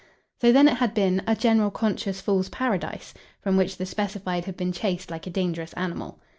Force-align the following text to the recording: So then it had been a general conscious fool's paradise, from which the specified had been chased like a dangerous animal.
So 0.41 0.51
then 0.51 0.67
it 0.67 0.77
had 0.77 0.95
been 0.95 1.21
a 1.27 1.35
general 1.35 1.69
conscious 1.69 2.21
fool's 2.21 2.49
paradise, 2.49 3.13
from 3.39 3.55
which 3.55 3.77
the 3.77 3.85
specified 3.85 4.45
had 4.45 4.57
been 4.57 4.71
chased 4.71 5.11
like 5.11 5.27
a 5.27 5.29
dangerous 5.29 5.73
animal. 5.73 6.17